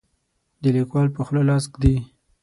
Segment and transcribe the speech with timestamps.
[0.61, 1.95] د لیکوال په خوله لاس ږدي.